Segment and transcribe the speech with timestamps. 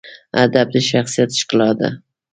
[0.43, 1.89] ادب د شخصیت ښکلا ده.